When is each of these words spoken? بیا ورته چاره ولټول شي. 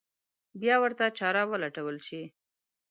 بیا 0.61 0.75
ورته 0.83 1.05
چاره 1.19 1.43
ولټول 1.51 1.95
شي. 2.07 2.23